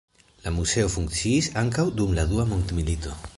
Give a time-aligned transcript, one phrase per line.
[0.45, 3.15] La muzeo funkciis ankaŭ dum la dua mondmilito.